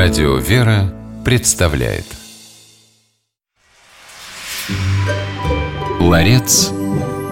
Радио 0.00 0.36
«Вера» 0.36 0.94
представляет 1.24 2.04
Ларец 5.98 6.70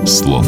слов 0.04 0.44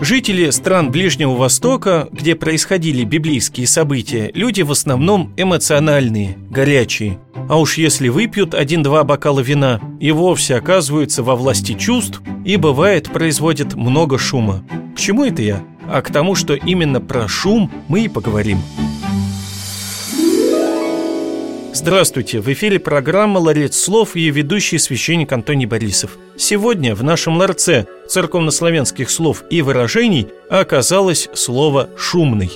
Жители 0.00 0.48
стран 0.48 0.90
Ближнего 0.90 1.34
Востока, 1.34 2.08
где 2.10 2.34
происходили 2.34 3.04
библейские 3.04 3.66
события, 3.66 4.30
люди 4.32 4.62
в 4.62 4.72
основном 4.72 5.34
эмоциональные, 5.36 6.38
горячие. 6.48 7.18
А 7.50 7.60
уж 7.60 7.76
если 7.76 8.08
выпьют 8.08 8.54
один-два 8.54 9.04
бокала 9.04 9.40
вина, 9.40 9.82
и 10.00 10.12
вовсе 10.12 10.56
оказываются 10.56 11.22
во 11.22 11.36
власти 11.36 11.74
чувств 11.74 12.22
и, 12.46 12.56
бывает, 12.56 13.12
производят 13.12 13.74
много 13.74 14.16
шума. 14.16 14.64
К 14.96 14.98
чему 14.98 15.24
это 15.26 15.42
я? 15.42 15.75
А 15.88 16.02
к 16.02 16.12
тому, 16.12 16.34
что 16.34 16.54
именно 16.54 17.00
про 17.00 17.28
шум 17.28 17.70
мы 17.88 18.04
и 18.04 18.08
поговорим. 18.08 18.58
Здравствуйте, 21.72 22.40
в 22.40 22.50
эфире 22.52 22.80
программа 22.80 23.38
«Ларец 23.38 23.76
слов» 23.76 24.16
и 24.16 24.20
ее 24.20 24.30
ведущий 24.32 24.78
священник 24.78 25.30
Антоний 25.32 25.66
Борисов. 25.66 26.16
Сегодня 26.36 26.94
в 26.94 27.04
нашем 27.04 27.36
ларце 27.36 27.86
церковнославянских 28.08 29.10
слов 29.10 29.44
и 29.50 29.60
выражений 29.62 30.28
оказалось 30.48 31.28
слово 31.34 31.90
«шумный». 31.96 32.50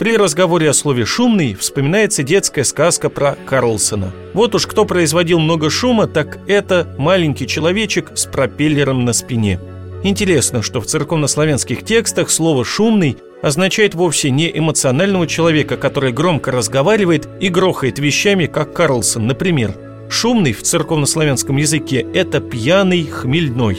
При 0.00 0.16
разговоре 0.16 0.70
о 0.70 0.72
слове 0.72 1.04
«шумный» 1.04 1.54
вспоминается 1.54 2.22
детская 2.22 2.64
сказка 2.64 3.10
про 3.10 3.36
Карлсона. 3.44 4.10
Вот 4.32 4.54
уж 4.54 4.66
кто 4.66 4.86
производил 4.86 5.38
много 5.38 5.68
шума, 5.68 6.06
так 6.06 6.38
это 6.48 6.88
маленький 6.96 7.46
человечек 7.46 8.12
с 8.14 8.24
пропеллером 8.24 9.04
на 9.04 9.12
спине. 9.12 9.60
Интересно, 10.02 10.62
что 10.62 10.80
в 10.80 10.86
церковнославянских 10.86 11.84
текстах 11.84 12.30
слово 12.30 12.64
«шумный» 12.64 13.18
означает 13.42 13.94
вовсе 13.94 14.30
не 14.30 14.50
эмоционального 14.56 15.26
человека, 15.26 15.76
который 15.76 16.12
громко 16.12 16.50
разговаривает 16.50 17.28
и 17.40 17.48
грохает 17.48 17.98
вещами, 17.98 18.46
как 18.46 18.72
Карлсон, 18.72 19.26
например. 19.26 19.74
Шумный 20.08 20.52
в 20.54 20.62
церковнославянском 20.62 21.56
языке– 21.56 22.06
это 22.14 22.40
пьяный, 22.40 23.04
хмельной. 23.04 23.78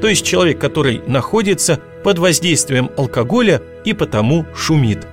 То 0.00 0.08
есть 0.08 0.24
человек, 0.24 0.58
который 0.58 1.02
находится 1.06 1.80
под 2.02 2.18
воздействием 2.18 2.90
алкоголя 2.96 3.62
и 3.84 3.92
потому 3.92 4.46
шумит. 4.54 5.06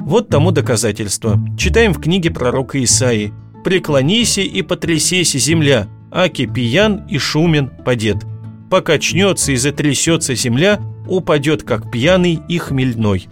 Вот 0.00 0.28
тому 0.28 0.50
доказательство. 0.50 1.38
Читаем 1.58 1.92
в 1.92 2.00
книге 2.00 2.30
пророка 2.30 2.82
Исаии. 2.82 3.34
«Преклонися 3.64 4.42
и 4.42 4.62
потрясейся 4.62 5.38
земля, 5.38 5.88
аки 6.10 6.46
пьян 6.46 7.06
и 7.08 7.18
шумен 7.18 7.70
падет. 7.84 8.18
Покачнется 8.70 9.52
и 9.52 9.56
затрясется 9.56 10.34
земля, 10.34 10.80
упадет, 11.06 11.62
как 11.62 11.90
пьяный 11.90 12.40
и 12.48 12.58
хмельной. 12.58 13.28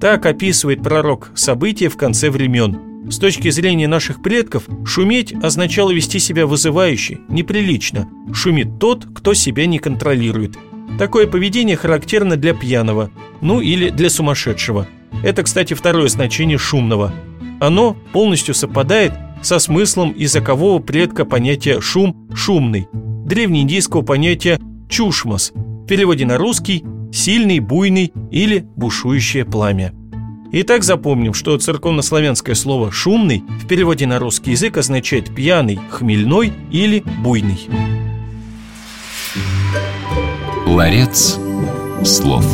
Так 0.00 0.24
описывает 0.24 0.82
пророк 0.82 1.30
события 1.34 1.88
в 1.88 1.96
конце 1.96 2.30
времен. 2.30 2.78
С 3.10 3.18
точки 3.18 3.50
зрения 3.50 3.88
наших 3.88 4.22
предков, 4.22 4.64
шуметь 4.84 5.34
означало 5.42 5.90
вести 5.90 6.18
себя 6.18 6.46
вызывающе, 6.46 7.18
неприлично. 7.28 8.08
Шумит 8.32 8.78
тот, 8.78 9.06
кто 9.14 9.34
себя 9.34 9.66
не 9.66 9.78
контролирует. 9.78 10.56
Такое 10.98 11.26
поведение 11.26 11.76
характерно 11.76 12.36
для 12.36 12.54
пьяного, 12.54 13.10
ну 13.40 13.60
или 13.60 13.90
для 13.90 14.10
сумасшедшего. 14.10 14.86
Это, 15.22 15.42
кстати, 15.42 15.74
второе 15.74 16.08
значение 16.08 16.58
шумного. 16.58 17.12
Оно 17.58 17.94
полностью 18.12 18.54
совпадает 18.54 19.12
со 19.42 19.58
смыслом 19.58 20.14
языкового 20.16 20.80
предка 20.80 21.24
понятия 21.24 21.80
«шум»– 21.80 22.28
«шумный», 22.34 22.88
древнеиндийского 22.92 24.02
понятия 24.02 24.58
«чушмас», 24.88 25.52
в 25.54 25.86
переводе 25.86 26.26
на 26.26 26.38
русский 26.38 26.84
сильный, 27.12 27.58
буйный 27.60 28.12
или 28.30 28.66
бушующее 28.76 29.44
пламя. 29.44 29.92
Итак, 30.52 30.82
запомним, 30.82 31.32
что 31.32 31.56
церковнославянское 31.58 32.54
слово 32.54 32.90
«шумный» 32.90 33.44
в 33.62 33.68
переводе 33.68 34.06
на 34.06 34.18
русский 34.18 34.52
язык 34.52 34.76
означает 34.76 35.34
«пьяный», 35.34 35.78
«хмельной» 35.90 36.52
или 36.70 37.04
«буйный». 37.22 37.68
Ларец 40.66 41.38
слов 42.04 42.44